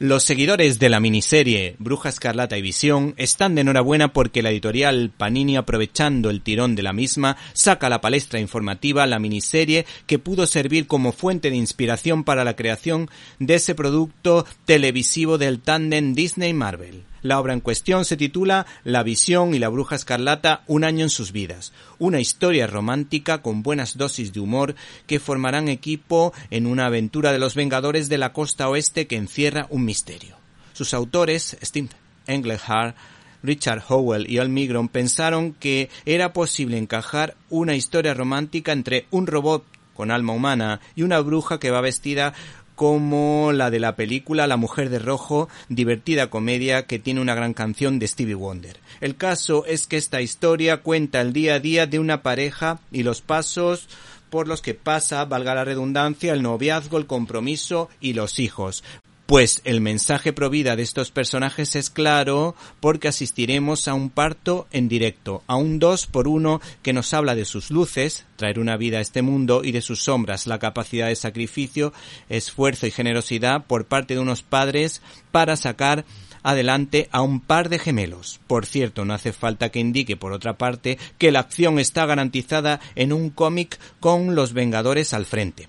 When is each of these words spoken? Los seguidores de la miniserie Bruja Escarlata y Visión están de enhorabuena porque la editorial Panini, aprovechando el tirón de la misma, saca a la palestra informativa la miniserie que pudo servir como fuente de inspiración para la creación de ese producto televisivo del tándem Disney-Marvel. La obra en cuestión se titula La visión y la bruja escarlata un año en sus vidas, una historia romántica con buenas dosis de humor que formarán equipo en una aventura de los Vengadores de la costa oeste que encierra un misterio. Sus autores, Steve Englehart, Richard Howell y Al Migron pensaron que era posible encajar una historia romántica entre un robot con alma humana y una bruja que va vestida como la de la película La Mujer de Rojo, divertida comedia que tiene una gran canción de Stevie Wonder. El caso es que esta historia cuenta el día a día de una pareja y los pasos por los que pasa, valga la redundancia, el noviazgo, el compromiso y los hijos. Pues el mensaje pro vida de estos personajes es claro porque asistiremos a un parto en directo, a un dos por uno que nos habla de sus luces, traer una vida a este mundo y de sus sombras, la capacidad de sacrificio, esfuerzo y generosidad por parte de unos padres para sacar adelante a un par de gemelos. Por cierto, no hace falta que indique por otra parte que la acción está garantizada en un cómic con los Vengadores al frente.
Los 0.00 0.22
seguidores 0.22 0.78
de 0.78 0.90
la 0.90 1.00
miniserie 1.00 1.74
Bruja 1.80 2.08
Escarlata 2.08 2.56
y 2.56 2.62
Visión 2.62 3.14
están 3.16 3.56
de 3.56 3.62
enhorabuena 3.62 4.12
porque 4.12 4.42
la 4.42 4.50
editorial 4.50 5.10
Panini, 5.10 5.56
aprovechando 5.56 6.30
el 6.30 6.40
tirón 6.40 6.76
de 6.76 6.84
la 6.84 6.92
misma, 6.92 7.36
saca 7.52 7.88
a 7.88 7.90
la 7.90 8.00
palestra 8.00 8.38
informativa 8.38 9.08
la 9.08 9.18
miniserie 9.18 9.86
que 10.06 10.20
pudo 10.20 10.46
servir 10.46 10.86
como 10.86 11.10
fuente 11.10 11.50
de 11.50 11.56
inspiración 11.56 12.22
para 12.22 12.44
la 12.44 12.54
creación 12.54 13.10
de 13.40 13.56
ese 13.56 13.74
producto 13.74 14.46
televisivo 14.66 15.36
del 15.36 15.58
tándem 15.58 16.14
Disney-Marvel. 16.14 17.02
La 17.22 17.40
obra 17.40 17.52
en 17.52 17.60
cuestión 17.60 18.04
se 18.04 18.16
titula 18.16 18.66
La 18.84 19.02
visión 19.02 19.54
y 19.54 19.58
la 19.58 19.68
bruja 19.68 19.96
escarlata 19.96 20.62
un 20.66 20.84
año 20.84 21.04
en 21.04 21.10
sus 21.10 21.32
vidas, 21.32 21.72
una 21.98 22.20
historia 22.20 22.66
romántica 22.66 23.42
con 23.42 23.62
buenas 23.62 23.96
dosis 23.96 24.32
de 24.32 24.40
humor 24.40 24.74
que 25.06 25.18
formarán 25.18 25.68
equipo 25.68 26.32
en 26.50 26.66
una 26.66 26.86
aventura 26.86 27.32
de 27.32 27.38
los 27.38 27.54
Vengadores 27.54 28.08
de 28.08 28.18
la 28.18 28.32
costa 28.32 28.68
oeste 28.68 29.06
que 29.06 29.16
encierra 29.16 29.66
un 29.70 29.84
misterio. 29.84 30.36
Sus 30.74 30.94
autores, 30.94 31.56
Steve 31.62 31.88
Englehart, 32.26 32.94
Richard 33.42 33.82
Howell 33.88 34.30
y 34.30 34.38
Al 34.38 34.48
Migron 34.48 34.88
pensaron 34.88 35.52
que 35.54 35.90
era 36.06 36.32
posible 36.32 36.78
encajar 36.78 37.36
una 37.50 37.74
historia 37.74 38.14
romántica 38.14 38.72
entre 38.72 39.06
un 39.10 39.26
robot 39.26 39.64
con 39.94 40.10
alma 40.12 40.32
humana 40.32 40.80
y 40.94 41.02
una 41.02 41.18
bruja 41.20 41.58
que 41.58 41.72
va 41.72 41.80
vestida 41.80 42.32
como 42.78 43.50
la 43.52 43.72
de 43.72 43.80
la 43.80 43.96
película 43.96 44.46
La 44.46 44.56
Mujer 44.56 44.88
de 44.88 45.00
Rojo, 45.00 45.48
divertida 45.68 46.30
comedia 46.30 46.86
que 46.86 47.00
tiene 47.00 47.20
una 47.20 47.34
gran 47.34 47.52
canción 47.52 47.98
de 47.98 48.06
Stevie 48.06 48.36
Wonder. 48.36 48.78
El 49.00 49.16
caso 49.16 49.66
es 49.66 49.88
que 49.88 49.96
esta 49.96 50.20
historia 50.20 50.76
cuenta 50.76 51.20
el 51.20 51.32
día 51.32 51.54
a 51.54 51.58
día 51.58 51.88
de 51.88 51.98
una 51.98 52.22
pareja 52.22 52.78
y 52.92 53.02
los 53.02 53.20
pasos 53.20 53.88
por 54.30 54.46
los 54.46 54.62
que 54.62 54.74
pasa, 54.74 55.24
valga 55.24 55.56
la 55.56 55.64
redundancia, 55.64 56.32
el 56.32 56.42
noviazgo, 56.42 56.98
el 56.98 57.06
compromiso 57.06 57.88
y 58.00 58.12
los 58.12 58.38
hijos. 58.38 58.84
Pues 59.28 59.60
el 59.64 59.82
mensaje 59.82 60.32
pro 60.32 60.48
vida 60.48 60.74
de 60.74 60.82
estos 60.82 61.10
personajes 61.10 61.76
es 61.76 61.90
claro 61.90 62.54
porque 62.80 63.08
asistiremos 63.08 63.86
a 63.86 63.92
un 63.92 64.08
parto 64.08 64.66
en 64.72 64.88
directo, 64.88 65.42
a 65.46 65.56
un 65.56 65.78
dos 65.78 66.06
por 66.06 66.28
uno 66.28 66.62
que 66.82 66.94
nos 66.94 67.12
habla 67.12 67.34
de 67.34 67.44
sus 67.44 67.70
luces, 67.70 68.24
traer 68.36 68.58
una 68.58 68.78
vida 68.78 68.96
a 68.96 69.00
este 69.02 69.20
mundo 69.20 69.64
y 69.64 69.72
de 69.72 69.82
sus 69.82 70.02
sombras, 70.02 70.46
la 70.46 70.58
capacidad 70.58 71.08
de 71.08 71.14
sacrificio, 71.14 71.92
esfuerzo 72.30 72.86
y 72.86 72.90
generosidad 72.90 73.66
por 73.66 73.84
parte 73.84 74.14
de 74.14 74.20
unos 74.20 74.42
padres 74.42 75.02
para 75.30 75.56
sacar 75.56 76.06
adelante 76.42 77.10
a 77.12 77.20
un 77.20 77.40
par 77.40 77.68
de 77.68 77.78
gemelos. 77.78 78.40
Por 78.46 78.64
cierto, 78.64 79.04
no 79.04 79.12
hace 79.12 79.34
falta 79.34 79.68
que 79.68 79.78
indique 79.78 80.16
por 80.16 80.32
otra 80.32 80.56
parte 80.56 80.96
que 81.18 81.32
la 81.32 81.40
acción 81.40 81.78
está 81.78 82.06
garantizada 82.06 82.80
en 82.94 83.12
un 83.12 83.28
cómic 83.28 83.78
con 84.00 84.34
los 84.34 84.54
Vengadores 84.54 85.12
al 85.12 85.26
frente. 85.26 85.68